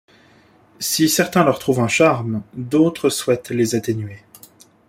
Si 0.79 1.07
certains 1.07 1.43
leur 1.43 1.59
trouvent 1.59 1.79
un 1.79 1.87
charme, 1.87 2.41
d’autres 2.55 3.11
souhaitent 3.11 3.51
les 3.51 3.75
atténuer. 3.75 4.17